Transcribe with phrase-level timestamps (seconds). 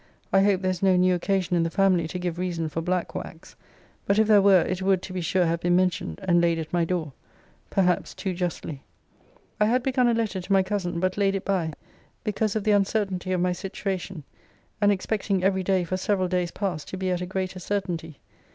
[0.33, 3.13] I hope there is no new occasion in the family to give reason for black
[3.13, 3.55] wax.
[4.07, 6.73] But if there were, it would, to be sure, have been mentioned, and laid at
[6.73, 7.13] my door
[7.69, 8.81] perhaps too justly!
[9.59, 11.73] I had begun a letter to my cousin; but laid it by,
[12.23, 14.23] because of the uncertainty of my situation,
[14.81, 18.17] and expecting every day for several days past to be at a greater certainty.